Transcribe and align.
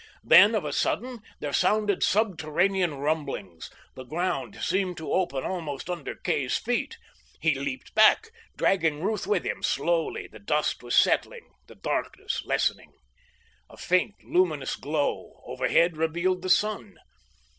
Then 0.23 0.55
of 0.55 0.65
a 0.65 0.73
sudden 0.73 1.21
there 1.41 1.53
sounded 1.53 2.01
subterranean 2.01 2.95
rumblings. 2.95 3.69
The 3.93 4.03
ground 4.03 4.55
seemed 4.55 4.97
to 4.97 5.13
open 5.13 5.43
almost 5.43 5.91
under 5.91 6.15
Kay's 6.15 6.57
feet. 6.57 6.97
He 7.39 7.53
leaped 7.53 7.93
back, 7.93 8.31
dragging 8.55 9.03
Ruth 9.03 9.27
with 9.27 9.43
him. 9.43 9.61
Slowly 9.61 10.25
the 10.25 10.39
dust 10.39 10.81
was 10.81 10.95
settling, 10.95 11.51
the 11.67 11.75
darkness 11.75 12.43
lessening. 12.45 12.93
A 13.69 13.77
faint, 13.77 14.15
luminous 14.23 14.75
glow 14.75 15.39
overhead 15.45 15.95
revealed 15.95 16.41
the 16.41 16.49
sun. 16.49 16.97